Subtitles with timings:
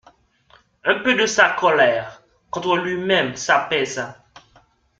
[0.83, 4.17] Un peu de sa colère contre lui-même s'apaisa.